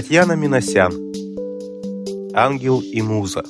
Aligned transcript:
Татьяна 0.00 0.32
Миносян. 0.32 0.94
Ангел 2.32 2.80
и 2.80 3.02
муза. 3.02 3.44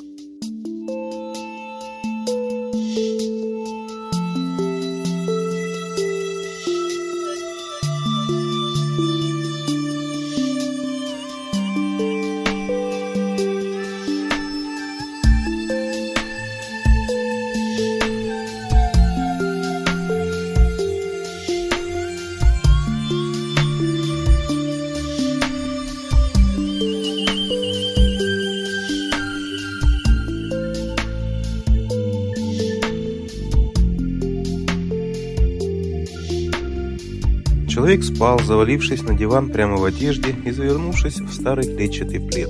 Человек 37.91 38.07
спал, 38.07 38.39
завалившись 38.39 39.03
на 39.03 39.15
диван 39.15 39.51
прямо 39.51 39.77
в 39.77 39.85
одежде 39.85 40.33
и 40.45 40.53
завернувшись 40.53 41.19
в 41.19 41.33
старый 41.33 41.65
клетчатый 41.65 42.21
плед. 42.21 42.49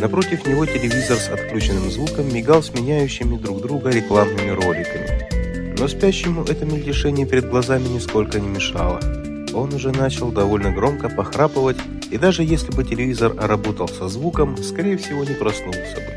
Напротив 0.00 0.46
него 0.46 0.64
телевизор 0.64 1.18
с 1.18 1.28
отключенным 1.28 1.90
звуком 1.90 2.32
мигал 2.32 2.62
сменяющими 2.62 3.36
друг 3.36 3.60
друга 3.60 3.90
рекламными 3.90 4.48
роликами. 4.48 5.76
Но 5.78 5.86
спящему 5.86 6.44
это 6.44 6.64
мельтешение 6.64 7.26
перед 7.26 7.50
глазами 7.50 7.88
нисколько 7.88 8.40
не 8.40 8.48
мешало. 8.48 9.00
Он 9.52 9.74
уже 9.74 9.92
начал 9.92 10.32
довольно 10.32 10.72
громко 10.72 11.10
похрапывать, 11.10 11.76
и 12.10 12.16
даже 12.16 12.42
если 12.42 12.72
бы 12.72 12.84
телевизор 12.84 13.36
работал 13.36 13.88
со 13.88 14.08
звуком, 14.08 14.56
скорее 14.56 14.96
всего 14.96 15.24
не 15.24 15.34
проснулся 15.34 15.96
бы. 15.96 16.13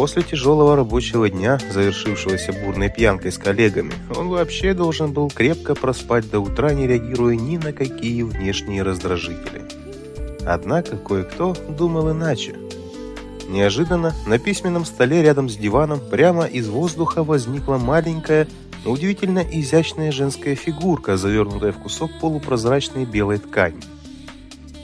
После 0.00 0.22
тяжелого 0.22 0.76
рабочего 0.76 1.28
дня, 1.28 1.58
завершившегося 1.70 2.54
бурной 2.54 2.88
пьянкой 2.88 3.32
с 3.32 3.36
коллегами, 3.36 3.92
он 4.16 4.28
вообще 4.28 4.72
должен 4.72 5.12
был 5.12 5.28
крепко 5.28 5.74
проспать 5.74 6.30
до 6.30 6.40
утра, 6.40 6.72
не 6.72 6.86
реагируя 6.86 7.36
ни 7.36 7.58
на 7.58 7.74
какие 7.74 8.22
внешние 8.22 8.82
раздражители. 8.82 9.60
Однако 10.46 10.96
кое-кто 10.96 11.54
думал 11.68 12.12
иначе. 12.12 12.56
Неожиданно 13.46 14.14
на 14.26 14.38
письменном 14.38 14.86
столе 14.86 15.22
рядом 15.22 15.50
с 15.50 15.56
диваном 15.56 16.00
прямо 16.00 16.46
из 16.46 16.66
воздуха 16.70 17.22
возникла 17.22 17.76
маленькая, 17.76 18.48
но 18.86 18.92
удивительно 18.92 19.40
изящная 19.40 20.12
женская 20.12 20.54
фигурка, 20.54 21.18
завернутая 21.18 21.72
в 21.72 21.78
кусок 21.78 22.10
полупрозрачной 22.22 23.04
белой 23.04 23.36
ткани. 23.36 23.82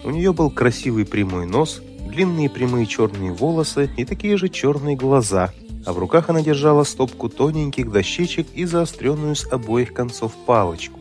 У 0.04 0.10
нее 0.10 0.34
был 0.34 0.50
красивый 0.50 1.06
прямой 1.06 1.46
нос– 1.46 1.80
длинные 2.16 2.48
прямые 2.48 2.86
черные 2.86 3.30
волосы 3.30 3.90
и 3.94 4.06
такие 4.06 4.38
же 4.38 4.48
черные 4.48 4.96
глаза, 4.96 5.52
а 5.84 5.92
в 5.92 5.98
руках 5.98 6.30
она 6.30 6.40
держала 6.40 6.82
стопку 6.84 7.28
тоненьких 7.28 7.92
дощечек 7.92 8.46
и 8.54 8.64
заостренную 8.64 9.36
с 9.36 9.46
обоих 9.52 9.92
концов 9.92 10.32
палочку. 10.46 10.98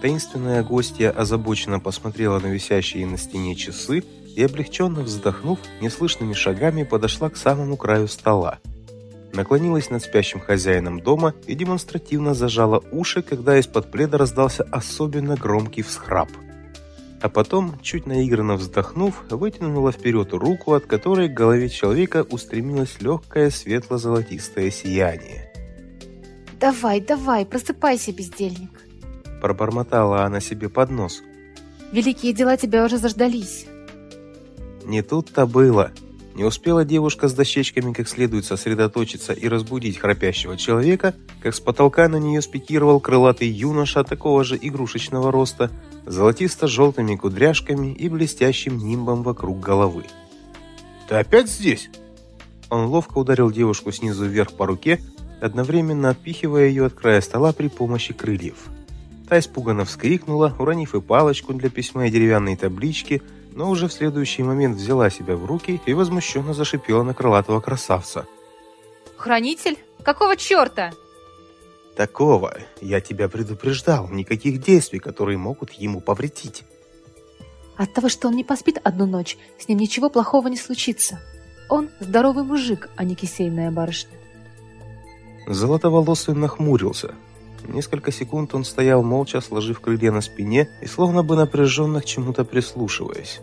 Таинственная 0.00 0.62
гостья 0.62 1.10
озабоченно 1.10 1.80
посмотрела 1.80 2.38
на 2.38 2.46
висящие 2.46 3.08
на 3.08 3.18
стене 3.18 3.56
часы 3.56 4.04
и, 4.36 4.44
облегченно 4.44 5.00
вздохнув, 5.00 5.58
неслышными 5.80 6.32
шагами 6.32 6.84
подошла 6.84 7.28
к 7.28 7.36
самому 7.36 7.76
краю 7.76 8.06
стола. 8.06 8.60
Наклонилась 9.32 9.90
над 9.90 10.04
спящим 10.04 10.38
хозяином 10.38 11.00
дома 11.00 11.34
и 11.48 11.56
демонстративно 11.56 12.34
зажала 12.34 12.84
уши, 12.92 13.22
когда 13.22 13.58
из-под 13.58 13.90
пледа 13.90 14.16
раздался 14.16 14.62
особенно 14.70 15.34
громкий 15.34 15.82
всхрап– 15.82 16.28
а 17.20 17.28
потом, 17.28 17.78
чуть 17.82 18.06
наигранно 18.06 18.56
вздохнув, 18.56 19.22
вытянула 19.30 19.92
вперед 19.92 20.32
руку, 20.32 20.72
от 20.72 20.86
которой 20.86 21.28
к 21.28 21.34
голове 21.34 21.68
человека 21.68 22.26
устремилось 22.30 23.00
легкое 23.00 23.50
светло-золотистое 23.50 24.70
сияние. 24.70 25.52
«Давай, 26.58 27.00
давай, 27.00 27.46
просыпайся, 27.46 28.12
бездельник!» 28.12 28.70
Пробормотала 29.40 30.24
она 30.24 30.40
себе 30.40 30.68
под 30.68 30.90
нос. 30.90 31.22
«Великие 31.92 32.32
дела 32.32 32.56
тебя 32.56 32.84
уже 32.84 32.98
заждались!» 32.98 33.66
Не 34.84 35.02
тут-то 35.02 35.46
было. 35.46 35.92
Не 36.40 36.46
успела 36.46 36.86
девушка 36.86 37.28
с 37.28 37.34
дощечками 37.34 37.92
как 37.92 38.08
следует 38.08 38.46
сосредоточиться 38.46 39.34
и 39.34 39.46
разбудить 39.46 39.98
храпящего 39.98 40.56
человека, 40.56 41.14
как 41.42 41.54
с 41.54 41.60
потолка 41.60 42.08
на 42.08 42.16
нее 42.16 42.40
спикировал 42.40 42.98
крылатый 42.98 43.48
юноша 43.48 44.04
такого 44.04 44.42
же 44.42 44.58
игрушечного 44.58 45.30
роста, 45.30 45.70
золотисто-желтыми 46.06 47.16
кудряшками 47.16 47.92
и 47.92 48.08
блестящим 48.08 48.78
нимбом 48.78 49.22
вокруг 49.22 49.60
головы. 49.60 50.04
«Ты 51.10 51.16
опять 51.16 51.50
здесь?» 51.50 51.90
Он 52.70 52.86
ловко 52.86 53.18
ударил 53.18 53.50
девушку 53.50 53.92
снизу 53.92 54.24
вверх 54.24 54.54
по 54.54 54.64
руке, 54.64 54.98
одновременно 55.42 56.08
отпихивая 56.08 56.68
ее 56.68 56.86
от 56.86 56.94
края 56.94 57.20
стола 57.20 57.52
при 57.52 57.68
помощи 57.68 58.14
крыльев. 58.14 58.56
Та 59.28 59.38
испуганно 59.38 59.84
вскрикнула, 59.84 60.56
уронив 60.58 60.94
и 60.94 61.02
палочку 61.02 61.52
для 61.52 61.68
письма 61.68 62.06
и 62.06 62.10
деревянные 62.10 62.56
таблички– 62.56 63.20
но 63.60 63.68
уже 63.68 63.88
в 63.88 63.92
следующий 63.92 64.42
момент 64.42 64.78
взяла 64.78 65.10
себя 65.10 65.36
в 65.36 65.44
руки 65.44 65.82
и 65.84 65.92
возмущенно 65.92 66.54
зашипела 66.54 67.02
на 67.02 67.12
крылатого 67.12 67.60
красавца. 67.60 68.26
«Хранитель? 69.18 69.76
Какого 70.02 70.34
черта?» 70.34 70.92
«Такого. 71.94 72.56
Я 72.80 73.02
тебя 73.02 73.28
предупреждал. 73.28 74.08
Никаких 74.08 74.62
действий, 74.62 74.98
которые 74.98 75.36
могут 75.36 75.72
ему 75.72 76.00
повредить». 76.00 76.64
От 77.76 77.92
того, 77.92 78.08
что 78.08 78.28
он 78.28 78.36
не 78.36 78.44
поспит 78.44 78.78
одну 78.82 79.04
ночь, 79.04 79.36
с 79.58 79.68
ним 79.68 79.78
ничего 79.78 80.08
плохого 80.08 80.48
не 80.48 80.56
случится. 80.56 81.20
Он 81.68 81.90
здоровый 82.00 82.44
мужик, 82.44 82.88
а 82.96 83.04
не 83.04 83.14
кисейная 83.14 83.70
барышня. 83.70 84.16
Золотоволосый 85.46 86.34
нахмурился. 86.34 87.14
Несколько 87.68 88.12
секунд 88.12 88.54
он 88.54 88.64
стоял 88.64 89.02
молча, 89.02 89.40
сложив 89.40 89.80
крылья 89.80 90.12
на 90.12 90.20
спине 90.20 90.68
и 90.82 90.86
словно 90.86 91.22
бы 91.22 91.36
напряженно 91.36 92.00
к 92.00 92.04
чему-то 92.04 92.44
прислушиваясь. 92.44 93.40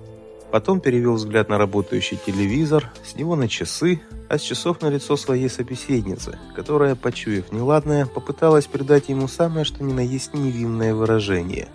Потом 0.52 0.80
перевел 0.80 1.16
взгляд 1.16 1.50
на 1.50 1.58
работающий 1.58 2.18
телевизор, 2.26 2.92
с 3.06 3.16
него 3.16 3.36
на 3.36 3.50
часы, 3.50 4.02
а 4.30 4.38
с 4.38 4.42
часов 4.42 4.82
на 4.82 4.90
лицо 4.90 5.18
своей 5.18 5.50
собеседницы, 5.50 6.40
которая, 6.56 6.96
почуяв 6.96 7.52
неладное, 7.52 8.06
попыталась 8.06 8.66
придать 8.66 9.10
ему 9.10 9.28
самое 9.28 9.66
что 9.66 9.84
ни 9.84 9.92
на 9.92 10.00
есть 10.00 10.34
невинное 10.34 10.94
выражение. 10.94 11.68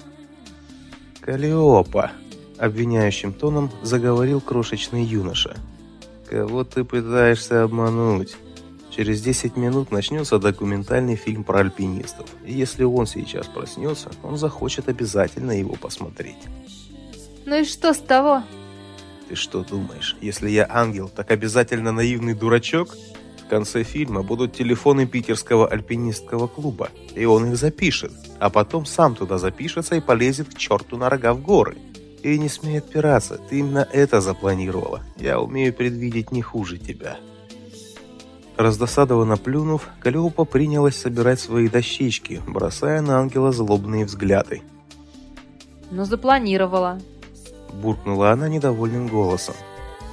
«Калиопа!»– 1.20 2.12
обвиняющим 2.58 3.32
тоном 3.32 3.70
заговорил 3.82 4.40
крошечный 4.40 5.04
юноша. 5.04 5.56
«Кого 6.28 6.64
ты 6.64 6.82
пытаешься 6.82 7.62
обмануть?» 7.64 8.36
Через 8.94 9.22
10 9.22 9.56
минут 9.56 9.90
начнется 9.90 10.38
документальный 10.38 11.16
фильм 11.16 11.44
про 11.44 11.60
альпинистов. 11.60 12.26
И 12.44 12.52
если 12.52 12.84
он 12.84 13.06
сейчас 13.06 13.46
проснется, 13.46 14.10
он 14.22 14.36
захочет 14.36 14.88
обязательно 14.88 15.52
его 15.52 15.76
посмотреть. 15.76 16.36
Ну 17.46 17.60
и 17.60 17.64
что 17.64 17.94
с 17.94 17.98
того? 17.98 18.42
Ты 19.28 19.34
что 19.34 19.64
думаешь, 19.64 20.14
если 20.20 20.50
я 20.50 20.66
ангел, 20.68 21.08
так 21.08 21.30
обязательно 21.30 21.90
наивный 21.90 22.34
дурачок? 22.34 22.94
В 23.46 23.48
конце 23.48 23.82
фильма 23.82 24.22
будут 24.22 24.52
телефоны 24.52 25.06
питерского 25.06 25.68
альпинистского 25.68 26.46
клуба, 26.46 26.90
и 27.14 27.24
он 27.24 27.50
их 27.50 27.56
запишет, 27.56 28.12
а 28.40 28.50
потом 28.50 28.84
сам 28.84 29.14
туда 29.14 29.38
запишется 29.38 29.96
и 29.96 30.00
полезет 30.00 30.54
к 30.54 30.58
черту 30.58 30.98
на 30.98 31.08
рога 31.08 31.32
в 31.32 31.40
горы. 31.40 31.78
И 32.22 32.38
не 32.38 32.50
смей 32.50 32.78
отпираться, 32.78 33.38
ты 33.38 33.60
именно 33.60 33.88
это 33.90 34.20
запланировала. 34.20 35.02
Я 35.16 35.40
умею 35.40 35.72
предвидеть 35.72 36.30
не 36.30 36.42
хуже 36.42 36.78
тебя. 36.78 37.16
Раздосадованно 38.56 39.36
плюнув, 39.36 39.88
Калиопа 40.00 40.44
принялась 40.44 40.96
собирать 40.96 41.40
свои 41.40 41.68
дощечки, 41.68 42.42
бросая 42.46 43.00
на 43.00 43.18
ангела 43.18 43.50
злобные 43.50 44.04
взгляды. 44.04 44.62
«Ну, 45.90 46.04
запланировала»,– 46.04 47.00
буркнула 47.72 48.32
она 48.32 48.48
недовольным 48.48 49.08
голосом. 49.08 49.54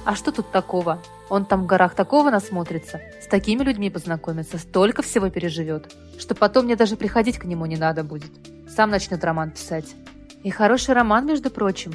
«А 0.04 0.14
что 0.14 0.32
тут 0.32 0.50
такого? 0.50 1.02
Он 1.28 1.44
там 1.44 1.62
в 1.62 1.66
горах 1.66 1.94
такого 1.94 2.30
насмотрится, 2.30 3.00
с 3.22 3.26
такими 3.26 3.62
людьми 3.62 3.90
познакомится, 3.90 4.58
столько 4.58 5.02
всего 5.02 5.28
переживет, 5.28 5.94
что 6.18 6.34
потом 6.34 6.64
мне 6.64 6.76
даже 6.76 6.96
приходить 6.96 7.38
к 7.38 7.44
нему 7.44 7.66
не 7.66 7.76
надо 7.76 8.02
будет. 8.04 8.30
Сам 8.74 8.90
начнет 8.90 9.22
роман 9.22 9.50
писать. 9.50 9.94
И 10.42 10.50
хороший 10.50 10.94
роман, 10.94 11.26
между 11.26 11.50
прочим». 11.50 11.92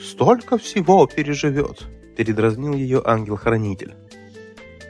«Столько 0.00 0.58
всего 0.58 1.06
переживет»,– 1.06 1.82
передразнил 2.16 2.74
ее 2.74 3.02
ангел-хранитель. 3.04 3.94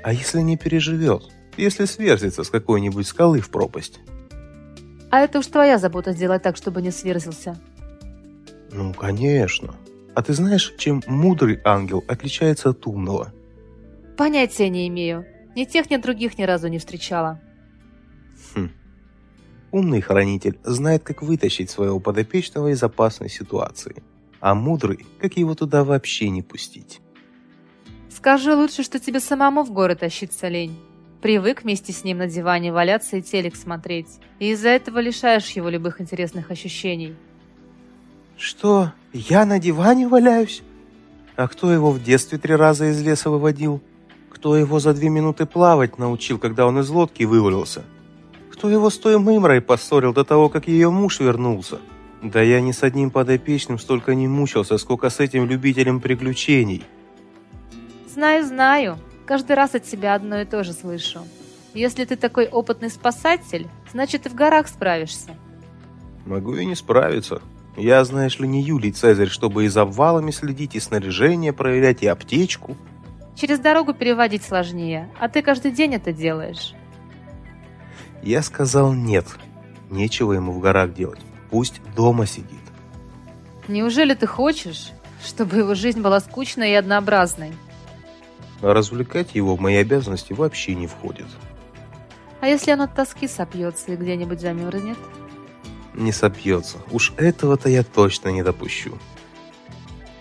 А 0.03 0.13
если 0.13 0.41
не 0.41 0.57
переживет? 0.57 1.23
Если 1.57 1.85
сверзится 1.85 2.45
с 2.45 2.51
какой-нибудь 2.51 3.07
скалы 3.07 3.41
в 3.41 3.51
пропасть? 3.51 4.01
А 5.11 5.21
это 5.21 5.41
уж 5.41 5.47
твоя 5.47 5.79
забота 5.79 6.13
сделать 6.13 6.43
так, 6.43 6.57
чтобы 6.57 6.81
не 6.83 6.91
сверзился. 6.91 7.59
Ну, 8.73 8.95
конечно. 8.95 9.75
А 10.15 10.23
ты 10.23 10.33
знаешь, 10.33 10.75
чем 10.79 11.03
мудрый 11.07 11.61
ангел 11.65 12.05
отличается 12.07 12.71
от 12.71 12.87
умного? 12.87 13.33
Понятия 14.17 14.69
не 14.69 14.87
имею. 14.89 15.27
Ни 15.57 15.65
тех, 15.65 15.91
ни 15.91 15.97
других 15.97 16.39
ни 16.39 16.45
разу 16.45 16.69
не 16.69 16.79
встречала. 16.79 17.41
Хм. 18.55 18.71
Умный 19.73 20.01
хранитель 20.01 20.59
знает, 20.65 21.03
как 21.03 21.23
вытащить 21.23 21.71
своего 21.71 22.01
подопечного 22.01 22.69
из 22.69 22.83
опасной 22.83 23.29
ситуации. 23.29 24.03
а 24.41 24.55
мудрый, 24.55 25.05
как 25.21 25.37
его 25.37 25.55
туда 25.55 25.85
вообще 25.85 26.31
не 26.31 26.41
пустить. 26.43 27.01
Скажи 28.21 28.55
лучше, 28.55 28.83
что 28.83 28.99
тебе 28.99 29.19
самому 29.19 29.65
в 29.65 29.71
город 29.71 30.01
тащиться 30.01 30.49
лень. 30.49 30.79
Привык 31.23 31.63
вместе 31.63 31.95
с 31.95 32.05
ним 32.05 32.19
на 32.19 32.27
диване 32.27 32.71
валяться 32.71 33.17
и 33.17 33.23
телек 33.23 33.57
смотреть. 33.57 34.09
И 34.39 34.51
из-за 34.51 34.69
этого 34.69 34.99
лишаешь 34.99 35.49
его 35.53 35.71
любых 35.71 36.03
интересных 36.03 36.51
ощущений. 36.51 37.15
Что, 38.37 38.93
я 39.15 39.47
на 39.47 39.59
диване 39.59 40.07
валяюсь? 40.07 40.63
А 41.35 41.49
кто 41.49 41.73
его 41.73 41.91
в 41.91 42.03
детстве 42.03 42.37
три 42.37 42.55
раза 42.55 42.91
из 42.91 43.01
леса 43.01 43.31
выводил? 43.31 43.81
Кто 44.29 44.55
его 44.55 44.81
за 44.81 44.93
две 44.93 45.09
минуты 45.09 45.47
плавать 45.47 45.97
научил, 45.97 46.39
когда 46.39 46.67
он 46.67 46.79
из 46.79 46.91
лодки 46.91 47.25
вывалился? 47.25 47.85
Кто 48.53 48.69
его 48.69 48.91
с 48.91 48.99
той 48.99 49.19
мымрой 49.19 49.63
поссорил 49.63 50.13
до 50.13 50.25
того, 50.25 50.51
как 50.51 50.69
ее 50.69 50.91
муж 50.91 51.21
вернулся? 51.21 51.79
Да 52.23 52.43
я 52.43 52.61
ни 52.61 52.73
с 52.73 52.83
одним 52.83 53.11
подопечным 53.11 53.79
столько 53.79 54.15
не 54.15 54.29
мучился, 54.29 54.77
сколько 54.77 55.09
с 55.09 55.21
этим 55.21 55.47
любителем 55.47 56.03
приключений. 56.03 56.85
Знаю, 58.13 58.45
знаю. 58.45 58.99
Каждый 59.25 59.55
раз 59.55 59.77
от 59.77 59.85
тебя 59.85 60.15
одно 60.15 60.41
и 60.41 60.45
то 60.45 60.65
же 60.65 60.73
слышу. 60.73 61.21
Если 61.75 62.05
ты 62.05 62.17
такой 62.17 62.49
опытный 62.49 62.91
спасатель, 62.91 63.69
значит, 63.93 64.27
и 64.27 64.29
в 64.29 64.35
горах 64.35 64.67
справишься. 64.67 65.37
Могу 66.27 66.57
и 66.57 66.65
не 66.65 66.75
справиться. 66.75 67.41
Я, 67.77 68.05
знаешь 68.05 68.41
ли, 68.41 68.49
не 68.49 68.63
Юлий 68.63 68.91
Цезарь, 68.91 69.29
чтобы 69.29 69.65
и 69.65 69.69
за 69.69 69.83
обвалами 69.83 70.33
следить, 70.33 70.75
и 70.75 70.81
снаряжение 70.81 71.53
проверять, 71.53 72.03
и 72.03 72.09
аптечку. 72.09 72.77
Через 73.37 73.61
дорогу 73.61 73.95
переводить 73.95 74.43
сложнее, 74.43 75.09
а 75.21 75.29
ты 75.29 75.41
каждый 75.41 75.71
день 75.71 75.95
это 75.95 76.13
делаешь. 76.13 76.75
Я 78.25 78.43
сказал 78.43 78.93
нет. 78.93 79.27
Нечего 79.89 80.33
ему 80.33 80.51
в 80.51 80.59
горах 80.59 80.95
делать. 80.95 81.21
Пусть 81.51 81.81
дома 81.95 82.27
сидит. 82.27 82.59
Неужели 83.69 84.15
ты 84.15 84.27
хочешь, 84.27 84.91
чтобы 85.25 85.59
его 85.59 85.75
жизнь 85.75 86.01
была 86.01 86.19
скучной 86.19 86.73
и 86.73 86.75
однообразной? 86.75 87.53
А 88.63 88.75
развлекать 88.75 89.35
его 89.35 89.57
в 89.57 89.61
мои 89.61 89.77
обязанности 89.77 90.33
вообще 90.33 90.75
не 90.75 90.87
входит. 90.87 91.27
А 92.41 92.49
если 92.49 92.73
он 92.73 92.83
от 92.83 92.95
тоски 92.95 93.29
сопьется 93.29 93.93
и 93.93 93.97
где-нибудь 93.97 94.41
замерзнет? 94.41 94.99
Не 95.95 96.13
сопьется. 96.13 96.79
Уж 96.91 97.13
этого-то 97.17 97.69
я 97.69 97.83
точно 97.83 98.31
не 98.31 98.43
допущу. 98.43 98.99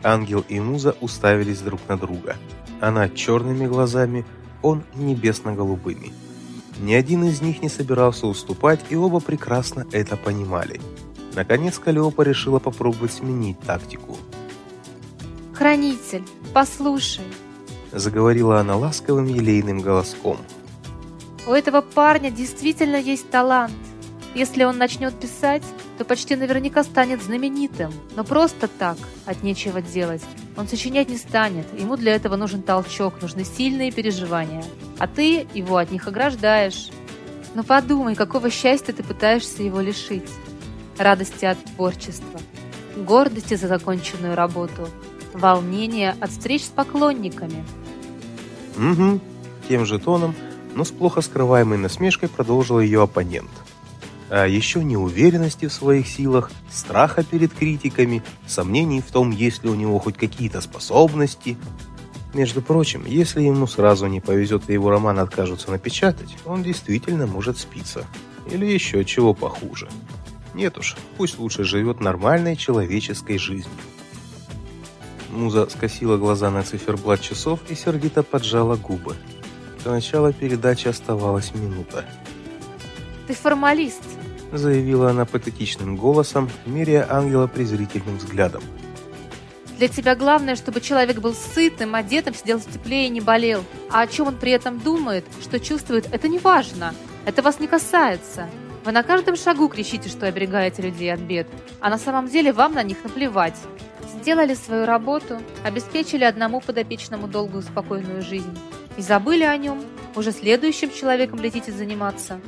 Ангел 0.03 0.44
и 0.47 0.59
Муза 0.59 0.95
уставились 1.01 1.62
друг 1.62 1.81
на 1.88 1.97
друга. 1.97 2.38
Она 2.81 3.09
черными 3.09 3.68
глазами, 3.68 4.25
он 4.62 4.83
небесно-голубыми. 4.95 6.13
Ни 6.80 6.94
один 6.94 7.25
из 7.25 7.42
них 7.42 7.62
не 7.62 7.69
собирался 7.69 8.27
уступать, 8.27 8.80
и 8.89 8.95
оба 8.95 9.19
прекрасно 9.19 9.85
это 9.92 10.15
понимали. 10.15 10.80
Наконец 11.35 11.77
Калиопа 11.77 12.21
решила 12.21 12.59
попробовать 12.59 13.13
сменить 13.13 13.59
тактику. 13.59 14.18
«Хранитель, 15.53 16.24
послушай!» 16.53 17.25
Заговорила 17.91 18.59
она 18.59 18.75
ласковым 18.75 19.25
елейным 19.25 19.81
голоском. 19.81 20.38
«У 21.47 21.51
этого 21.51 21.81
парня 21.81 22.30
действительно 22.30 22.97
есть 22.97 23.30
талант. 23.30 23.74
Если 24.36 24.63
он 24.63 24.77
начнет 24.77 25.19
писать, 25.19 25.63
то 25.97 26.06
почти 26.06 26.36
наверняка 26.36 26.83
станет 26.83 27.21
знаменитым. 27.21 27.91
Но 28.15 28.24
просто 28.24 28.68
так, 28.68 28.97
от 29.25 29.41
нечего 29.41 29.81
делать. 29.81 30.21
Он 30.56 30.68
сочинять 30.68 31.09
не 31.09 31.18
станет, 31.18 31.65
ему 31.80 31.97
для 31.97 32.13
этого 32.13 32.36
нужен 32.36 32.62
толчок, 32.62 33.21
нужны 33.21 33.44
сильные 33.44 33.92
переживания. 33.92 34.63
А 35.00 35.07
ты 35.07 35.47
его 35.53 35.77
от 35.77 35.92
них 35.92 36.07
ограждаешь. 36.07 36.89
Но 37.56 37.63
подумай, 37.63 38.15
какого 38.15 38.51
счастья 38.51 38.94
ты 38.94 39.03
пытаешься 39.03 39.63
его 39.63 39.81
лишить. 39.81 40.30
Радости 40.97 41.45
от 41.45 41.57
творчества, 41.63 42.39
гордости 42.95 43.56
за 43.56 43.68
законченную 43.68 44.35
работу, 44.35 44.88
волнения 45.33 46.15
от 46.19 46.30
встреч 46.30 46.65
с 46.65 46.69
поклонниками. 46.69 47.65
Угу, 48.80 49.20
тем 49.68 49.86
же 49.86 50.00
тоном, 50.00 50.34
но 50.76 50.84
с 50.84 50.92
плохо 50.92 51.22
скрываемой 51.22 51.78
насмешкой 51.78 52.30
продолжил 52.30 52.80
ее 52.80 53.04
оппонент– 53.04 53.50
а 54.30 54.46
еще 54.46 54.84
неуверенности 54.84 55.68
в 55.68 55.74
своих 55.74 56.08
силах, 56.08 56.52
страха 56.72 57.24
перед 57.24 57.52
критиками, 57.54 58.24
сомнений 58.46 59.02
в 59.02 59.12
том, 59.12 59.31
есть 59.31 59.64
ли 59.64 59.70
у 59.70 59.76
него 59.76 59.98
хоть 59.98 60.18
какие-то 60.18 60.62
способности. 60.62 61.58
Между 62.36 62.62
прочим, 62.62 63.06
если 63.08 63.42
ему 63.42 63.66
сразу 63.66 64.06
не 64.06 64.22
повезет 64.22 64.70
и 64.70 64.74
его 64.74 64.92
роман 64.92 65.18
откажутся 65.18 65.72
напечатать, 65.72 66.38
он 66.46 66.62
действительно 66.62 67.26
может 67.26 67.58
спиться. 67.58 68.06
Или 68.52 68.68
еще 68.68 69.04
чего 69.04 69.34
похуже. 69.34 69.90
Нет 70.54 70.78
уж, 70.78 70.96
пусть 71.18 71.40
лучше 71.40 71.64
живет 71.64 72.00
нормальной 72.00 72.56
человеческой 72.56 73.40
жизнью. 73.40 73.74
Муза 75.31 75.70
скосила 75.70 76.18
глаза 76.18 76.50
на 76.50 76.64
циферблат 76.64 77.22
часов 77.22 77.60
и 77.70 77.76
сердито 77.76 78.24
поджала 78.24 78.76
губы. 78.76 79.16
До 79.84 79.92
начала 79.92 80.34
передачи 80.34 80.88
оставалась 80.88 81.54
минута. 81.54 82.06
«Ты 83.28 83.34
формалист», 83.34 84.04
заявила 84.52 85.12
она 85.12 85.26
патетичным 85.26 85.96
голосом, 85.96 86.50
меряя 86.66 87.06
ангела 87.10 87.48
презрительным 87.48 88.18
взглядом. 88.18 88.64
Для 89.78 89.88
тебя 89.88 90.16
главное, 90.16 90.56
чтобы 90.56 90.81
человек 90.81 91.20
был 91.20 91.34
сытым, 91.34 91.96
одетым, 91.96 92.34
сидел 92.34 92.60
в 92.60 92.66
тепле 92.66 93.06
и 93.06 93.10
не 93.10 93.22
болел. 93.22 93.64
А 93.90 94.02
о 94.02 94.08
чем 94.08 94.28
он 94.28 94.36
при 94.36 94.52
этом 94.52 94.80
думает, 94.80 95.24
что 95.42 95.60
чувствует, 95.60 96.10
это 96.12 96.28
не 96.28 96.38
важно. 96.38 96.94
Это 97.26 97.42
вас 97.42 97.60
не 97.60 97.68
касается. 97.68 98.50
Вы 98.84 98.92
на 98.92 99.04
каждом 99.04 99.38
шагу 99.38 99.70
кричите, 99.70 100.10
что 100.10 100.26
оберегаете 100.26 100.81
людей 100.81 101.14
от 101.14 101.22
бед, 101.22 101.48
а 101.80 101.90
на 101.90 101.98
самом 101.98 102.28
деле 102.28 102.52
вам 102.52 102.74
на 102.74 102.84
них 102.84 102.98
наплевать. 103.04 103.56
Сделали 104.13 104.56
свою 104.56 104.85
работу, 104.85 105.38
обеспечили 105.63 106.23
одному 106.23 106.61
подопечному 106.61 107.27
долгую 107.27 107.61
спокойную 107.61 108.21
жизнь. 108.23 108.57
И 108.97 109.01
забыли 109.01 109.44
о 109.44 109.56
нем, 109.56 109.79
уже 110.15 110.31
следующим 110.31 110.91
человеком 110.91 111.39
летите 111.39 111.71
заниматься. 111.71 112.41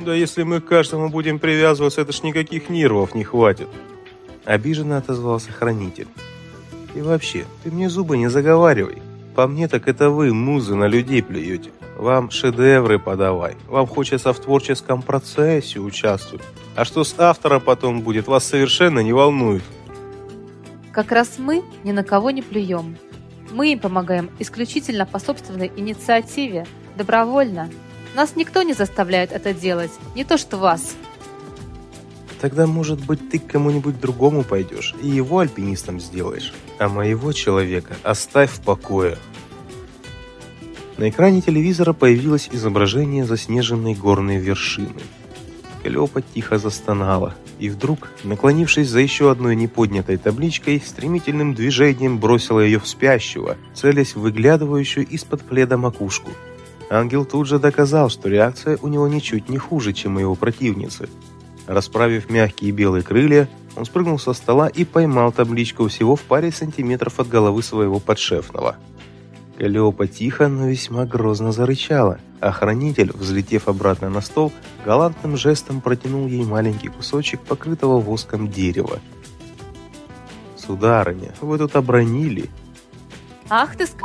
Да 0.00 0.14
если 0.14 0.42
мы 0.42 0.60
к 0.60 0.66
каждому 0.66 1.08
будем 1.08 1.38
привязываться, 1.38 2.02
это 2.02 2.12
ж 2.12 2.22
никаких 2.22 2.68
нервов 2.68 3.14
не 3.14 3.24
хватит. 3.24 3.68
Обиженно 4.44 4.98
отозвался 4.98 5.50
хранитель. 5.50 6.08
И 6.94 7.00
вообще, 7.00 7.44
ты 7.62 7.70
мне 7.70 7.88
зубы 7.88 8.16
не 8.18 8.28
заговаривай. 8.28 9.02
По 9.34 9.46
мне 9.46 9.68
так 9.68 9.88
это 9.88 10.10
вы, 10.10 10.34
музы, 10.34 10.74
на 10.74 10.86
людей 10.86 11.22
плюете. 11.22 11.70
Вам 11.96 12.30
шедевры 12.30 12.98
подавай. 12.98 13.56
Вам 13.68 13.86
хочется 13.86 14.32
в 14.32 14.40
творческом 14.40 15.02
процессе 15.02 15.78
участвовать. 15.78 16.44
А 16.76 16.84
что 16.84 17.04
с 17.04 17.14
автора 17.18 17.60
потом 17.60 18.00
будет, 18.00 18.26
вас 18.26 18.44
совершенно 18.44 19.00
не 19.00 19.12
волнует. 19.12 19.62
Как 20.92 21.12
раз 21.12 21.38
мы 21.38 21.62
ни 21.84 21.92
на 21.92 22.02
кого 22.02 22.30
не 22.30 22.42
плюем. 22.42 22.96
Мы 23.52 23.72
им 23.72 23.78
помогаем 23.78 24.30
исключительно 24.38 25.06
по 25.06 25.18
собственной 25.18 25.70
инициативе, 25.76 26.66
добровольно, 26.96 27.70
нас 28.14 28.34
никто 28.36 28.62
не 28.62 28.74
заставляет 28.74 29.32
это 29.32 29.54
делать, 29.54 29.92
не 30.14 30.24
то 30.24 30.36
что 30.36 30.56
вас. 30.56 30.94
Тогда, 32.40 32.66
может 32.66 33.04
быть, 33.04 33.30
ты 33.30 33.38
к 33.38 33.46
кому-нибудь 33.46 34.00
другому 34.00 34.44
пойдешь 34.44 34.94
и 35.02 35.08
его 35.08 35.40
альпинистом 35.40 36.00
сделаешь, 36.00 36.54
а 36.78 36.88
моего 36.88 37.32
человека 37.32 37.96
оставь 38.02 38.50
в 38.50 38.60
покое. 38.62 39.18
На 40.96 41.08
экране 41.08 41.40
телевизора 41.40 41.92
появилось 41.92 42.48
изображение 42.50 43.24
заснеженной 43.24 43.94
горной 43.94 44.38
вершины. 44.38 45.00
Клёпа 45.82 46.22
тихо 46.22 46.58
застонала, 46.58 47.34
и 47.58 47.70
вдруг, 47.70 48.08
наклонившись 48.24 48.88
за 48.88 49.00
еще 49.00 49.30
одной 49.30 49.56
неподнятой 49.56 50.18
табличкой, 50.18 50.82
стремительным 50.84 51.54
движением 51.54 52.18
бросила 52.18 52.60
ее 52.60 52.78
в 52.78 52.86
спящего, 52.86 53.56
целясь 53.74 54.14
в 54.14 54.20
выглядывающую 54.20 55.06
из-под 55.06 55.42
пледа 55.42 55.76
макушку– 55.78 56.30
Ангел 56.92 57.24
тут 57.24 57.46
же 57.46 57.60
доказал, 57.60 58.10
что 58.10 58.28
реакция 58.28 58.76
у 58.82 58.88
него 58.88 59.06
ничуть 59.06 59.48
не 59.48 59.58
хуже, 59.58 59.92
чем 59.92 60.16
у 60.16 60.18
его 60.18 60.34
противницы. 60.34 61.08
Расправив 61.68 62.28
мягкие 62.28 62.72
белые 62.72 63.04
крылья, 63.04 63.48
он 63.76 63.84
спрыгнул 63.84 64.18
со 64.18 64.32
стола 64.32 64.66
и 64.66 64.84
поймал 64.84 65.30
табличку 65.30 65.86
всего 65.86 66.16
в 66.16 66.22
паре 66.22 66.50
сантиметров 66.50 67.20
от 67.20 67.28
головы 67.28 67.62
своего 67.62 68.00
подшефного. 68.00 68.74
Калиопа 69.60 70.06
тихо, 70.06 70.48
но 70.48 70.68
весьма 70.68 71.04
грозно 71.04 71.52
зарычала, 71.52 72.18
а 72.40 72.50
хранитель, 72.50 73.12
взлетев 73.12 73.68
обратно 73.68 74.08
на 74.08 74.22
стол, 74.22 74.54
галантным 74.86 75.36
жестом 75.36 75.82
протянул 75.82 76.26
ей 76.26 76.46
маленький 76.46 76.88
кусочек 76.88 77.40
покрытого 77.40 78.00
воском 78.00 78.48
дерева. 78.48 79.00
«Сударыня, 80.56 81.34
вы 81.42 81.58
тут 81.58 81.76
обронили!» 81.76 82.48
«Ах 83.50 83.76
ты, 83.76 83.86
ск... 83.86 84.00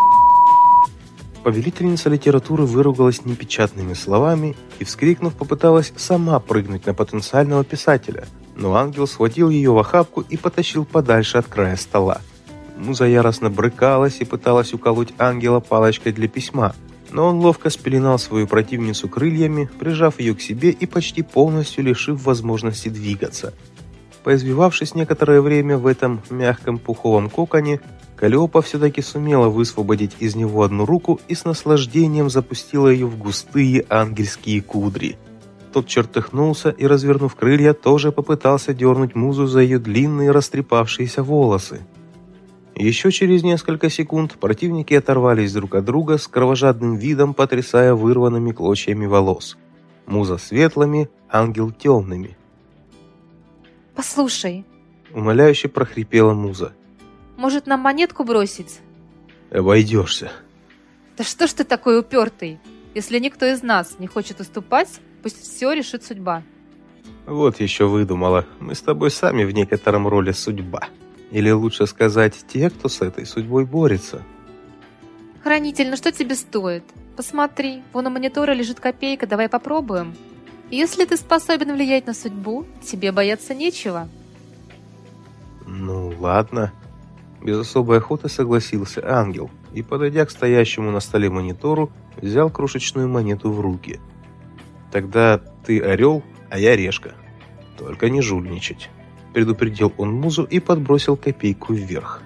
Повелительница 1.45 2.09
литературы 2.09 2.65
выругалась 2.65 3.23
непечатными 3.23 3.93
словами 3.93 4.57
и, 4.79 4.83
вскрикнув, 4.83 5.35
попыталась 5.35 5.93
сама 5.95 6.37
прыгнуть 6.41 6.85
на 6.85 6.93
потенциального 6.93 7.63
писателя, 7.63 8.25
но 8.57 8.75
ангел 8.75 9.07
схватил 9.07 9.49
ее 9.49 9.71
в 9.71 9.77
охапку 9.77 10.19
и 10.19 10.35
потащил 10.35 10.83
подальше 10.83 11.37
от 11.37 11.45
края 11.45 11.77
стола. 11.77 12.19
Муза 12.77 13.05
яростно 13.05 13.49
брыкалась 13.49 14.17
и 14.19 14.25
пыталась 14.25 14.73
уколоть 14.73 15.13
ангела 15.17 15.59
палочкой 15.59 16.11
для 16.11 16.27
письма, 16.27 16.75
но 17.11 17.27
он 17.27 17.39
ловко 17.39 17.69
спеленал 17.69 18.19
свою 18.19 18.47
противницу 18.47 19.07
крыльями, 19.07 19.69
прижав 19.79 20.19
ее 20.19 20.35
к 20.35 20.41
себе 20.41 20.71
и 20.71 20.85
почти 20.85 21.21
полностью 21.21 21.83
лишив 21.83 22.23
возможности 22.25 22.89
двигаться. 22.89 23.53
Поизвивавшись 24.23 24.95
некоторое 24.95 25.39
время 25.39 25.77
в 25.77 25.87
этом 25.87 26.21
мягком 26.29 26.77
пуховом 26.79 27.29
коконе, 27.29 27.79
Калиопа 28.15 28.61
все-таки 28.61 29.01
сумела 29.01 29.49
высвободить 29.49 30.15
из 30.19 30.35
него 30.35 30.63
одну 30.63 30.85
руку 30.85 31.19
и 31.27 31.35
с 31.35 31.45
наслаждением 31.45 32.29
запустила 32.29 32.87
ее 32.87 33.05
в 33.05 33.17
густые 33.17 33.85
ангельские 33.89 34.61
кудри. 34.61 35.17
Тот 35.73 35.87
чертыхнулся 35.87 36.69
и, 36.69 36.87
развернув 36.87 37.35
крылья, 37.35 37.73
тоже 37.73 38.13
попытался 38.13 38.73
дернуть 38.73 39.15
музу 39.15 39.47
за 39.47 39.59
ее 39.59 39.77
длинные 39.77 40.31
растрепавшиеся 40.31 41.21
волосы. 41.21 41.85
Еще 42.75 43.09
через 43.09 43.41
несколько 43.41 43.89
секунд 43.89 44.33
противники 44.33 44.93
оторвались 44.93 45.53
друг 45.53 45.75
от 45.75 45.85
друга 45.85 46.17
с 46.17 46.27
кровожадным 46.27 46.97
видом, 46.97 47.33
потрясая 47.33 47.93
вырванными 47.93 48.51
клочьями 48.51 49.05
волос. 49.05 49.57
Муза 50.05 50.37
светлыми, 50.37 51.09
ангел 51.29 51.71
темными. 51.71 52.37
«Послушай»,— 53.95 54.65
умоляюще 55.13 55.69
прохрипела 55.69 56.33
Муза. 56.33 56.73
«Может, 57.37 57.65
нам 57.65 57.79
монетку 57.79 58.25
бросить?» 58.25 58.81
«Обойдешься». 59.51 60.31
«Да 61.17 61.23
что 61.23 61.47
ж 61.47 61.53
ты 61.53 61.63
такой 61.63 61.97
упертый? 61.97 62.59
Если 62.93 63.19
никто 63.19 63.45
из 63.45 63.63
нас 63.63 63.99
не 63.99 64.07
хочет 64.07 64.41
уступать, 64.41 64.99
пусть 65.23 65.41
все 65.41 65.71
решит 65.71 66.03
судьба». 66.03 66.43
«Вот 67.25 67.61
еще 67.61 67.85
выдумала. 67.85 68.45
Мы 68.59 68.75
с 68.75 68.81
тобой 68.81 69.11
сами 69.11 69.45
в 69.45 69.51
некотором 69.51 70.09
роли 70.09 70.33
судьба». 70.33 70.89
Или 71.31 71.51
лучше 71.51 71.87
сказать, 71.87 72.45
те, 72.47 72.69
кто 72.69 72.87
с 72.87 73.01
этой 73.01 73.25
судьбой 73.25 73.65
борется. 73.65 74.23
Хранитель, 75.43 75.89
ну 75.89 75.95
что 75.95 76.11
тебе 76.11 76.35
стоит? 76.35 76.83
Посмотри, 77.15 77.83
вон 77.93 78.07
у 78.07 78.09
монитора 78.09 78.51
лежит 78.53 78.79
копейка, 78.79 79.27
давай 79.27 79.49
попробуем. 79.49 80.15
Если 80.71 81.05
ты 81.05 81.17
способен 81.17 81.73
влиять 81.73 82.07
на 82.07 82.13
судьбу, 82.13 82.65
тебе 82.83 83.11
бояться 83.11 83.53
нечего. 83.53 84.09
Ну, 85.65 86.13
ладно. 86.19 86.73
Без 87.41 87.59
особой 87.59 87.99
охоты 87.99 88.27
согласился 88.27 89.01
ангел 89.05 89.51
и, 89.73 89.83
подойдя 89.83 90.25
к 90.25 90.31
стоящему 90.31 90.89
на 90.91 90.99
столе 90.99 91.29
монитору, 91.29 91.91
взял 92.17 92.49
крошечную 92.49 93.07
монету 93.07 93.51
в 93.51 93.61
руки. 93.61 93.99
Тогда 94.91 95.39
ты 95.65 95.79
орел, 95.79 96.23
а 96.49 96.57
я 96.57 96.75
решка. 96.75 97.13
Только 97.77 98.09
не 98.09 98.21
жульничать 98.21 98.89
предупредил 99.35 99.91
он 99.97 100.13
музу 100.13 100.43
и 100.43 100.61
подбросил 100.61 101.17
копейку 101.17 101.73
вверх. 101.73 102.21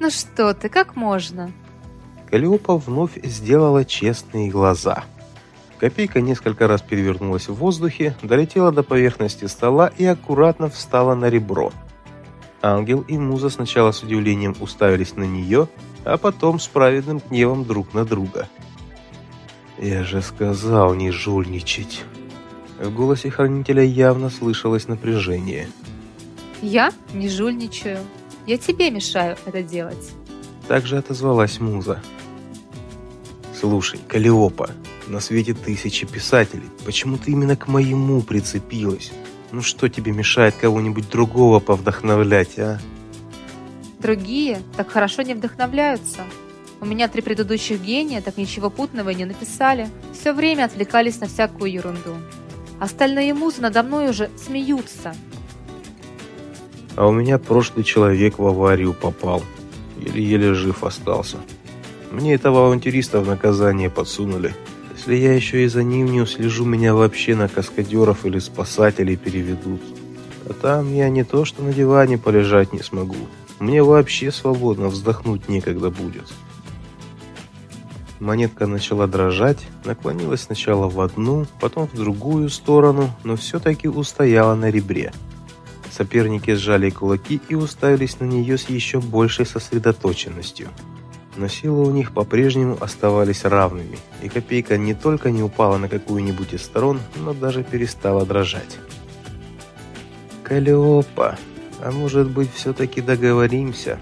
«Ну 0.00 0.08
что 0.08 0.54
ты, 0.54 0.70
как 0.70 0.96
можно?» 0.96 1.52
Калиопа 2.30 2.78
вновь 2.78 3.22
сделала 3.22 3.84
честные 3.84 4.48
глаза. 4.48 5.04
Копейка 5.78 6.22
несколько 6.22 6.66
раз 6.66 6.80
перевернулась 6.80 7.48
в 7.48 7.54
воздухе, 7.54 8.16
долетела 8.22 8.72
до 8.72 8.82
поверхности 8.82 9.44
стола 9.44 9.92
и 9.98 10.06
аккуратно 10.06 10.70
встала 10.70 11.14
на 11.14 11.28
ребро. 11.28 11.70
Ангел 12.62 13.02
и 13.02 13.18
Муза 13.18 13.50
сначала 13.50 13.92
с 13.92 14.02
удивлением 14.02 14.56
уставились 14.58 15.16
на 15.16 15.24
нее, 15.24 15.68
а 16.06 16.16
потом 16.16 16.58
с 16.58 16.66
праведным 16.66 17.20
гневом 17.28 17.66
друг 17.66 17.92
на 17.92 18.06
друга. 18.06 18.48
«Я 19.76 20.02
же 20.04 20.22
сказал 20.22 20.94
не 20.94 21.10
жульничать!» 21.10 22.04
В 22.78 22.90
голосе 22.90 23.30
хранителя 23.30 23.82
явно 23.82 24.30
слышалось 24.30 24.88
напряжение. 24.88 25.68
«Я 26.62 26.92
не 27.14 27.28
жульничаю. 27.28 27.98
Я 28.46 28.58
тебе 28.58 28.90
мешаю 28.90 29.36
это 29.46 29.62
делать». 29.62 30.10
Также 30.68 30.98
отозвалась 30.98 31.60
Муза. 31.60 32.02
«Слушай, 33.58 34.00
Калиопа, 34.08 34.70
на 35.08 35.20
свете 35.20 35.54
тысячи 35.54 36.06
писателей. 36.06 36.68
Почему 36.84 37.18
ты 37.18 37.32
именно 37.32 37.56
к 37.56 37.68
моему 37.68 38.22
прицепилась? 38.22 39.12
Ну 39.52 39.62
что 39.62 39.88
тебе 39.88 40.12
мешает 40.12 40.54
кого-нибудь 40.60 41.10
другого 41.10 41.60
повдохновлять, 41.60 42.58
а?» 42.58 42.78
Другие 43.98 44.62
так 44.76 44.90
хорошо 44.90 45.22
не 45.22 45.34
вдохновляются. 45.34 46.20
У 46.80 46.86
меня 46.86 47.08
три 47.08 47.20
предыдущих 47.20 47.82
гения 47.82 48.22
так 48.22 48.38
ничего 48.38 48.70
путного 48.70 49.10
не 49.10 49.26
написали. 49.26 49.88
Все 50.18 50.32
время 50.32 50.64
отвлекались 50.64 51.20
на 51.20 51.26
всякую 51.26 51.70
ерунду. 51.70 52.16
Остальные 52.78 53.34
музы 53.34 53.60
надо 53.60 53.82
мной 53.82 54.08
уже 54.08 54.30
смеются. 54.42 55.14
А 56.96 57.06
у 57.06 57.12
меня 57.12 57.38
прошлый 57.38 57.84
человек 57.84 58.38
в 58.38 58.46
аварию 58.46 58.92
попал. 58.92 59.42
Еле-еле 59.98 60.54
жив 60.54 60.84
остался. 60.84 61.36
Мне 62.10 62.34
этого 62.34 62.66
авантюриста 62.66 63.20
в 63.20 63.26
наказание 63.26 63.90
подсунули. 63.90 64.54
Если 64.96 65.14
я 65.14 65.32
еще 65.32 65.64
и 65.64 65.68
за 65.68 65.82
ним 65.82 66.06
не 66.06 66.20
услежу, 66.20 66.64
меня 66.64 66.94
вообще 66.94 67.34
на 67.34 67.48
каскадеров 67.48 68.26
или 68.26 68.38
спасателей 68.38 69.16
переведут. 69.16 69.80
А 70.48 70.52
там 70.52 70.92
я 70.92 71.08
не 71.08 71.24
то 71.24 71.44
что 71.44 71.62
на 71.62 71.72
диване 71.72 72.18
полежать 72.18 72.72
не 72.72 72.80
смогу. 72.80 73.16
Мне 73.60 73.82
вообще 73.82 74.32
свободно 74.32 74.88
вздохнуть 74.88 75.48
некогда 75.48 75.90
будет. 75.90 76.32
Монетка 78.18 78.66
начала 78.66 79.06
дрожать, 79.06 79.66
наклонилась 79.84 80.42
сначала 80.42 80.88
в 80.88 81.00
одну, 81.00 81.46
потом 81.60 81.86
в 81.86 81.94
другую 81.94 82.50
сторону, 82.50 83.10
но 83.24 83.36
все-таки 83.36 83.88
устояла 83.88 84.54
на 84.54 84.70
ребре. 84.70 85.12
Соперники 86.00 86.54
сжали 86.54 86.88
кулаки 86.88 87.42
и 87.50 87.54
уставились 87.54 88.20
на 88.20 88.24
нее 88.24 88.56
с 88.56 88.70
еще 88.70 89.00
большей 89.00 89.44
сосредоточенностью. 89.44 90.70
Но 91.36 91.46
силы 91.46 91.86
у 91.86 91.90
них 91.90 92.14
по-прежнему 92.14 92.78
оставались 92.80 93.44
равными, 93.44 93.98
и 94.22 94.30
копейка 94.30 94.78
не 94.78 94.94
только 94.94 95.30
не 95.30 95.42
упала 95.42 95.76
на 95.76 95.90
какую-нибудь 95.90 96.54
из 96.54 96.62
сторон, 96.62 97.00
но 97.16 97.34
даже 97.34 97.62
перестала 97.62 98.24
дрожать. 98.24 98.78
«Калиопа, 100.42 101.38
а 101.82 101.90
может 101.90 102.30
быть, 102.30 102.48
все-таки 102.54 103.02
договоримся?» 103.02 103.98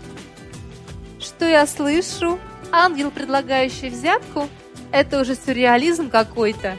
«Что 1.19 1.47
я 1.47 1.67
слышу?» 1.67 2.39
Ангел, 2.71 3.11
предлагающий 3.11 3.89
взятку, 3.89 4.49
это 4.93 5.21
уже 5.21 5.35
сюрреализм 5.35 6.11
какой-то. 6.11 6.77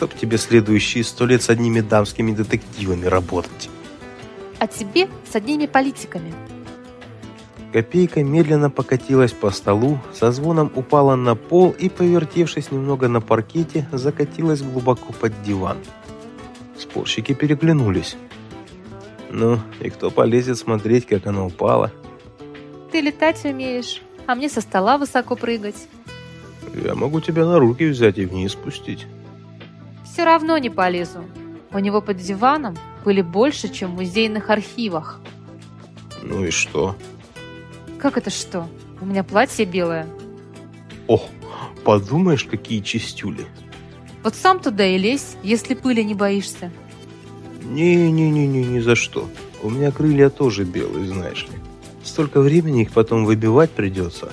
Чтоб 0.00 0.14
тебе 0.14 0.38
следующие 0.38 1.04
сто 1.04 1.26
лет 1.26 1.42
с 1.42 1.50
одними 1.50 1.82
дамскими 1.82 2.32
детективами 2.32 3.04
работать. 3.04 3.68
А 4.58 4.66
тебе 4.66 5.10
с 5.30 5.36
одними 5.36 5.66
политиками. 5.66 6.32
Копейка 7.70 8.24
медленно 8.24 8.70
покатилась 8.70 9.32
по 9.32 9.50
столу, 9.50 9.98
со 10.14 10.32
звоном 10.32 10.72
упала 10.74 11.16
на 11.16 11.34
пол 11.34 11.72
и, 11.72 11.90
повертевшись 11.90 12.70
немного 12.70 13.08
на 13.08 13.20
паркете, 13.20 13.86
закатилась 13.92 14.62
глубоко 14.62 15.12
под 15.12 15.34
диван. 15.42 15.76
Спорщики 16.78 17.34
переглянулись. 17.34 18.16
Ну, 19.30 19.58
и 19.80 19.90
кто 19.90 20.10
полезет 20.10 20.56
смотреть, 20.56 21.04
как 21.04 21.26
она 21.26 21.44
упала? 21.44 21.92
Ты 22.90 23.02
летать 23.02 23.44
умеешь, 23.44 24.00
а 24.26 24.34
мне 24.34 24.48
со 24.48 24.62
стола 24.62 24.96
высоко 24.96 25.36
прыгать. 25.36 25.88
Я 26.82 26.94
могу 26.94 27.20
тебя 27.20 27.44
на 27.44 27.58
руки 27.58 27.84
взять 27.84 28.16
и 28.16 28.24
вниз 28.24 28.52
спустить. 28.52 29.06
Все 30.20 30.26
равно 30.26 30.58
не 30.58 30.68
полезу. 30.68 31.24
У 31.72 31.78
него 31.78 32.02
под 32.02 32.18
диваном 32.18 32.76
были 33.06 33.22
больше, 33.22 33.72
чем 33.72 33.92
в 33.92 33.94
музейных 33.94 34.50
архивах. 34.50 35.18
Ну 36.22 36.44
и 36.44 36.50
что? 36.50 36.94
Как 37.98 38.18
это 38.18 38.28
что? 38.28 38.68
У 39.00 39.06
меня 39.06 39.24
платье 39.24 39.64
белое. 39.64 40.06
О, 41.08 41.24
подумаешь, 41.86 42.44
какие 42.44 42.80
чистюли. 42.80 43.46
Вот 44.22 44.34
сам 44.34 44.60
туда 44.60 44.84
и 44.84 44.98
лезь, 44.98 45.36
если 45.42 45.72
пыли 45.72 46.04
не 46.04 46.12
боишься. 46.12 46.70
Не-не-не-не, 47.62 48.62
ни 48.62 48.80
за 48.80 48.96
что. 48.96 49.26
У 49.62 49.70
меня 49.70 49.90
крылья 49.90 50.28
тоже 50.28 50.64
белые, 50.64 51.06
знаешь 51.06 51.44
ли. 51.44 51.58
Столько 52.04 52.42
времени 52.42 52.82
их 52.82 52.92
потом 52.92 53.24
выбивать 53.24 53.70
придется. 53.70 54.30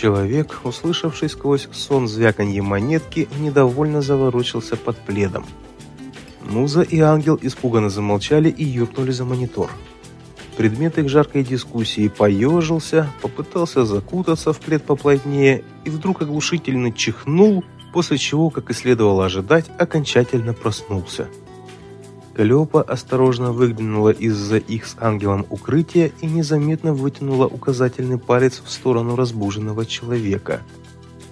Человек, 0.00 0.60
услышавший 0.62 1.28
сквозь 1.28 1.68
сон 1.72 2.06
звяканье 2.06 2.62
монетки, 2.62 3.26
недовольно 3.40 4.00
заворочился 4.00 4.76
под 4.76 4.96
пледом. 4.96 5.44
Муза 6.48 6.82
и 6.82 7.00
ангел 7.00 7.36
испуганно 7.42 7.90
замолчали 7.90 8.48
и 8.48 8.62
юркнули 8.62 9.10
за 9.10 9.24
монитор. 9.24 9.72
Предмет 10.56 10.98
их 10.98 11.08
жаркой 11.08 11.42
дискуссии 11.42 12.06
поежился, 12.06 13.10
попытался 13.22 13.84
закутаться 13.84 14.52
в 14.52 14.60
плед 14.60 14.84
поплотнее 14.84 15.64
и 15.84 15.90
вдруг 15.90 16.22
оглушительно 16.22 16.92
чихнул, 16.92 17.64
после 17.92 18.18
чего, 18.18 18.50
как 18.50 18.70
и 18.70 18.74
следовало 18.74 19.24
ожидать, 19.24 19.64
окончательно 19.80 20.54
проснулся. 20.54 21.26
Калиопа 22.38 22.82
осторожно 22.82 23.50
выглянула 23.50 24.10
из-за 24.10 24.58
их 24.58 24.86
с 24.86 24.94
ангелом 25.00 25.44
укрытия 25.50 26.12
и 26.20 26.26
незаметно 26.26 26.94
вытянула 26.94 27.48
указательный 27.48 28.16
палец 28.16 28.62
в 28.64 28.70
сторону 28.70 29.16
разбуженного 29.16 29.84
человека. 29.84 30.60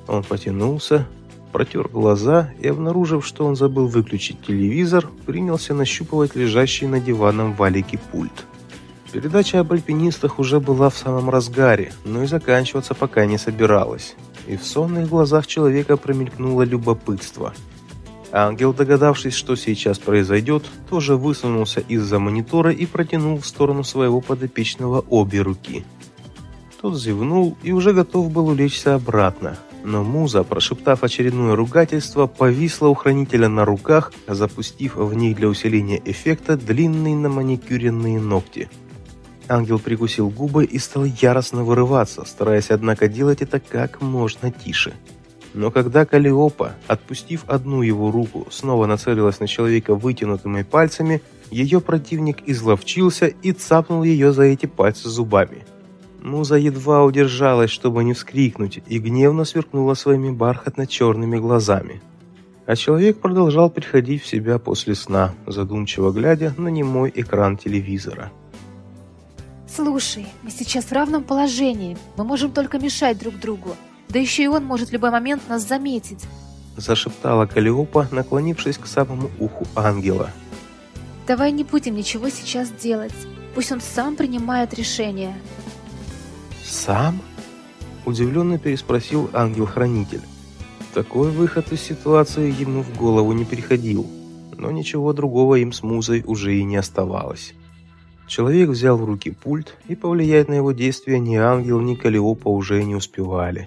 Он 0.08 0.24
потянулся, 0.24 1.06
протер 1.52 1.86
глаза 1.86 2.50
и, 2.58 2.66
обнаружив, 2.66 3.24
что 3.24 3.46
он 3.46 3.54
забыл 3.54 3.86
выключить 3.86 4.44
телевизор, 4.44 5.08
принялся 5.26 5.74
нащупывать 5.74 6.34
лежащий 6.34 6.88
на 6.88 6.98
диваном 6.98 7.54
валике 7.54 8.00
пульт. 8.10 8.44
Передача 9.12 9.60
об 9.60 9.72
альпинистах 9.72 10.40
уже 10.40 10.58
была 10.58 10.90
в 10.90 10.98
самом 10.98 11.30
разгаре, 11.30 11.92
но 12.04 12.24
и 12.24 12.26
заканчиваться 12.26 12.94
пока 12.94 13.26
не 13.26 13.38
собиралась. 13.38 14.16
И 14.48 14.56
в 14.56 14.64
сонных 14.64 15.08
глазах 15.08 15.46
человека 15.46 15.96
промелькнуло 15.96 16.62
любопытство– 16.62 17.54
Ангел, 18.36 18.74
догадавшись, 18.74 19.32
что 19.32 19.56
сейчас 19.56 19.98
произойдет, 19.98 20.62
тоже 20.90 21.16
высунулся 21.16 21.80
из-за 21.80 22.18
монитора 22.18 22.70
и 22.70 22.84
протянул 22.84 23.38
в 23.38 23.46
сторону 23.46 23.82
своего 23.82 24.20
подопечного 24.20 25.02
обе 25.08 25.40
руки. 25.40 25.86
Тот 26.82 27.00
зевнул 27.00 27.56
и 27.62 27.72
уже 27.72 27.94
готов 27.94 28.30
был 28.30 28.48
улечься 28.48 28.94
обратно, 28.94 29.56
но 29.84 30.04
Муза, 30.04 30.44
прошептав 30.44 31.02
очередное 31.02 31.56
ругательство, 31.56 32.26
повисла 32.26 32.88
у 32.88 32.94
хранителя 32.94 33.48
на 33.48 33.64
руках, 33.64 34.12
запустив 34.28 34.96
в 34.96 35.14
них 35.14 35.34
для 35.36 35.48
усиления 35.48 36.02
эффекта 36.04 36.58
длинные 36.58 37.16
наманикюренные 37.16 38.20
ногти. 38.20 38.68
Ангел 39.48 39.78
прикусил 39.78 40.28
губы 40.28 40.66
и 40.66 40.78
стал 40.78 41.04
яростно 41.06 41.64
вырываться, 41.64 42.26
стараясь, 42.26 42.70
однако, 42.70 43.08
делать 43.08 43.40
это 43.40 43.60
как 43.60 44.02
можно 44.02 44.50
тише. 44.50 44.92
Но 45.56 45.70
когда 45.70 46.04
Калиопа, 46.04 46.74
отпустив 46.86 47.44
одну 47.46 47.80
его 47.80 48.10
руку, 48.10 48.46
снова 48.50 48.84
нацелилась 48.84 49.40
на 49.40 49.48
человека 49.48 49.94
вытянутыми 49.94 50.62
пальцами, 50.62 51.22
ее 51.50 51.80
противник 51.80 52.46
изловчился 52.46 53.28
и 53.28 53.52
цапнул 53.52 54.02
ее 54.02 54.34
за 54.34 54.42
эти 54.42 54.66
пальцы 54.66 55.08
зубами. 55.08 55.64
Муза 56.20 56.56
едва 56.56 57.04
удержалась, 57.04 57.70
чтобы 57.70 58.04
не 58.04 58.12
вскрикнуть, 58.12 58.80
и 58.86 58.98
гневно 58.98 59.46
сверкнула 59.46 59.94
своими 59.94 60.30
бархатно-черными 60.30 61.38
глазами. 61.38 62.02
А 62.66 62.76
человек 62.76 63.20
продолжал 63.20 63.70
приходить 63.70 64.22
в 64.22 64.26
себя 64.26 64.58
после 64.58 64.94
сна, 64.94 65.32
задумчиво 65.46 66.10
глядя 66.10 66.52
на 66.58 66.68
немой 66.68 67.10
экран 67.14 67.56
телевизора. 67.56 68.30
«Слушай, 69.74 70.26
мы 70.42 70.50
сейчас 70.50 70.84
в 70.86 70.92
равном 70.92 71.24
положении. 71.24 71.96
Мы 72.18 72.24
можем 72.24 72.50
только 72.50 72.78
мешать 72.78 73.18
друг 73.18 73.38
другу. 73.40 73.74
Да 74.08 74.18
еще 74.18 74.44
и 74.44 74.46
он 74.48 74.64
может 74.64 74.90
в 74.90 74.92
любой 74.92 75.10
момент 75.10 75.48
нас 75.48 75.66
заметить», 75.66 76.24
зашептала 76.76 77.46
Калиопа, 77.46 78.08
наклонившись 78.10 78.78
к 78.78 78.86
самому 78.86 79.30
уху 79.38 79.66
ангела. 79.74 80.30
«Давай 81.26 81.52
не 81.52 81.64
будем 81.64 81.96
ничего 81.96 82.28
сейчас 82.28 82.70
делать. 82.70 83.14
Пусть 83.54 83.72
он 83.72 83.80
сам 83.80 84.16
принимает 84.16 84.74
решение». 84.74 85.34
«Сам?»– 86.64 87.20
удивленно 88.04 88.58
переспросил 88.58 89.30
ангел-хранитель. 89.32 90.22
Такой 90.94 91.30
выход 91.30 91.72
из 91.72 91.82
ситуации 91.82 92.50
ему 92.50 92.82
в 92.82 92.96
голову 92.96 93.32
не 93.32 93.44
приходил, 93.44 94.06
но 94.56 94.70
ничего 94.70 95.12
другого 95.12 95.56
им 95.56 95.72
с 95.72 95.82
Музой 95.82 96.22
уже 96.26 96.56
и 96.56 96.64
не 96.64 96.76
оставалось. 96.76 97.54
Человек 98.26 98.70
взял 98.70 98.96
в 98.96 99.04
руки 99.04 99.30
пульт, 99.30 99.76
и 99.88 99.94
повлиять 99.94 100.48
на 100.48 100.54
его 100.54 100.72
действия 100.72 101.18
ни 101.18 101.36
ангел, 101.36 101.80
ни 101.80 101.94
Калиопа 101.94 102.48
уже 102.48 102.82
не 102.82 102.94
успевали. 102.94 103.66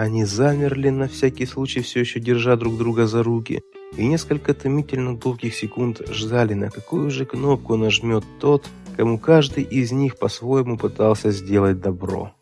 Они 0.00 0.24
замерли 0.24 0.88
на 0.88 1.08
всякий 1.08 1.44
случай, 1.44 1.82
все 1.82 2.00
еще 2.00 2.20
держа 2.20 2.56
друг 2.56 2.78
друга 2.78 3.06
за 3.06 3.22
руки, 3.22 3.60
и 3.98 4.06
несколько 4.06 4.54
томительно 4.54 5.14
долгих 5.14 5.54
секунд 5.54 6.00
ждали, 6.08 6.54
на 6.54 6.70
какую 6.70 7.10
же 7.10 7.26
кнопку 7.26 7.76
нажмет 7.76 8.24
тот, 8.40 8.66
кому 8.96 9.18
каждый 9.18 9.62
из 9.62 9.92
них 9.92 10.18
по-своему 10.18 10.78
пытался 10.78 11.32
сделать 11.32 11.82
добро. 11.82 12.32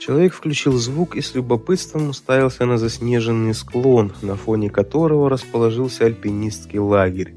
Человек 0.00 0.34
включил 0.34 0.72
звук 0.72 1.14
и 1.14 1.20
с 1.20 1.36
любопытством 1.36 2.08
уставился 2.08 2.66
на 2.66 2.78
заснеженный 2.78 3.54
склон, 3.54 4.12
на 4.20 4.34
фоне 4.34 4.70
которого 4.70 5.30
расположился 5.30 6.06
альпинистский 6.06 6.80
лагерь. 6.80 7.32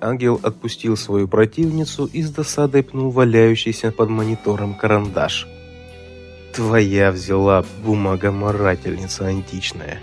Ангел 0.00 0.40
отпустил 0.42 0.96
свою 0.96 1.28
противницу 1.28 2.06
и 2.06 2.22
с 2.22 2.30
досадой 2.30 2.82
пнул 2.82 3.12
валяющийся 3.12 3.92
под 3.92 4.08
монитором 4.08 4.74
карандаш. 4.74 5.46
«Твоя 6.52 7.10
взяла 7.10 7.64
бумагоморательница 7.84 9.26
античная». 9.26 10.00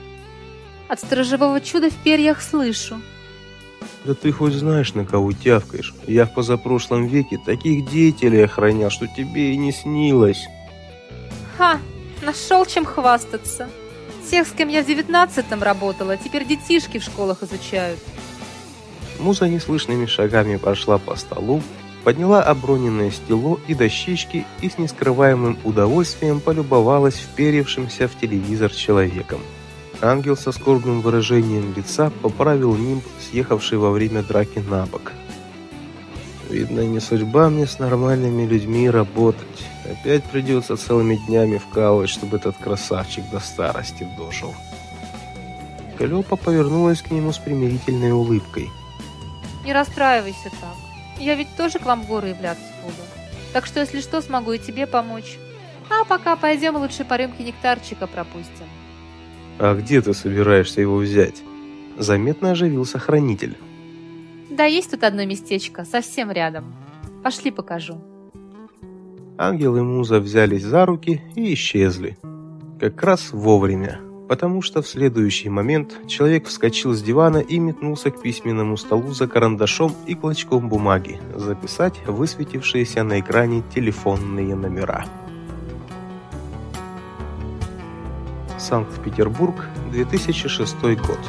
«От 0.87 0.99
сторожевого 0.99 1.61
чуда 1.61 1.89
в 1.89 1.95
перьях 1.95 2.41
слышу», 2.41 2.99
да 4.05 4.13
ты 4.13 4.31
хоть 4.31 4.53
знаешь, 4.53 4.93
на 4.93 5.05
кого 5.05 5.33
тявкаешь. 5.33 5.93
Я 6.07 6.25
в 6.25 6.33
позапрошлом 6.33 7.07
веке 7.07 7.37
таких 7.37 7.89
деятелей 7.89 8.45
охранял, 8.45 8.89
что 8.89 9.07
тебе 9.07 9.51
и 9.51 9.57
не 9.57 9.71
снилось. 9.71 10.47
Ха, 11.57 11.79
нашел 12.21 12.65
чем 12.65 12.85
хвастаться. 12.85 13.69
Тех, 14.29 14.47
с 14.47 14.51
кем 14.51 14.69
я 14.69 14.83
в 14.83 14.87
девятнадцатом 14.87 15.63
работала, 15.63 16.15
теперь 16.15 16.45
детишки 16.45 16.99
в 16.99 17.03
школах 17.03 17.43
изучают. 17.43 17.99
Муза 19.19 19.49
неслышными 19.49 20.05
шагами 20.05 20.55
прошла 20.55 20.97
по 20.97 21.15
столу, 21.15 21.61
подняла 22.03 22.43
оброненное 22.43 23.11
стело 23.11 23.59
и 23.67 23.73
дощечки 23.73 24.45
и 24.61 24.69
с 24.69 24.77
нескрываемым 24.77 25.57
удовольствием 25.63 26.39
полюбовалась 26.39 27.15
вперевшимся 27.15 28.07
в 28.07 28.17
телевизор 28.17 28.71
человеком. 28.71 29.39
Ангел 30.01 30.37
со 30.37 30.51
скорбным 30.51 31.01
выражением 31.01 31.73
лица 31.75 32.09
поправил 32.21 32.75
нимб, 32.75 33.03
съехавший 33.29 33.77
во 33.77 33.91
время 33.91 34.23
драки 34.23 34.59
на 34.59 34.85
бок. 34.85 35.11
Видно, 36.49 36.79
не 36.81 36.99
судьба 36.99 37.49
мне 37.49 37.67
с 37.67 37.79
нормальными 37.79 38.43
людьми 38.43 38.89
работать. 38.89 39.45
Опять 39.85 40.23
придется 40.23 40.77
целыми 40.77 41.15
днями 41.27 41.57
вкалывать, 41.57 42.09
чтобы 42.09 42.37
этот 42.37 42.57
красавчик 42.57 43.23
до 43.29 43.39
старости 43.39 44.07
дожил. 44.17 44.55
Калёпа 45.97 46.37
повернулась 46.37 47.01
к 47.01 47.11
нему 47.11 47.33
с 47.33 47.37
примирительной 47.37 48.11
улыбкой. 48.11 48.69
Не 49.65 49.73
расстраивайся 49.73 50.49
так. 50.61 50.88
Я 51.19 51.35
ведь 51.35 51.55
тоже 51.57 51.79
к 51.79 51.85
вам 51.85 52.03
в 52.03 52.07
горы 52.07 52.29
являться 52.29 52.63
буду. 52.83 52.95
Так 53.53 53.65
что, 53.65 53.79
если 53.79 53.99
что, 54.01 54.21
смогу 54.21 54.53
и 54.53 54.59
тебе 54.59 54.87
помочь. 54.87 55.37
А 55.89 56.05
пока 56.05 56.35
пойдем 56.35 56.77
лучше 56.77 57.03
по 57.03 57.15
рюмке 57.15 57.43
нектарчика 57.43 58.07
пропустим. 58.07 58.67
«А 59.57 59.75
где 59.75 60.01
ты 60.01 60.13
собираешься 60.13 60.81
его 60.81 60.97
взять?» 60.97 61.43
Заметно 61.97 62.51
оживился 62.51 62.97
хранитель. 62.97 63.57
«Да 64.49 64.63
есть 64.63 64.91
тут 64.91 65.03
одно 65.03 65.25
местечко, 65.25 65.83
совсем 65.83 66.31
рядом. 66.31 66.73
Пошли 67.23 67.51
покажу». 67.51 68.01
Ангел 69.37 69.75
и 69.75 69.81
Муза 69.81 70.19
взялись 70.19 70.63
за 70.63 70.85
руки 70.85 71.21
и 71.35 71.53
исчезли. 71.53 72.17
Как 72.79 73.01
раз 73.03 73.31
вовремя, 73.33 73.99
потому 74.29 74.61
что 74.61 74.83
в 74.83 74.87
следующий 74.87 75.49
момент 75.49 76.07
человек 76.07 76.47
вскочил 76.47 76.93
с 76.93 77.01
дивана 77.01 77.39
и 77.39 77.57
метнулся 77.57 78.11
к 78.11 78.21
письменному 78.21 78.77
столу 78.77 79.11
за 79.11 79.27
карандашом 79.27 79.95
и 80.05 80.13
клочком 80.13 80.69
бумаги, 80.69 81.19
записать 81.35 81.95
высветившиеся 82.05 83.03
на 83.03 83.19
экране 83.19 83.63
телефонные 83.73 84.55
номера. 84.55 85.05
Санкт-Петербург, 88.59 89.55
2006 89.91 90.79
год. 90.81 91.19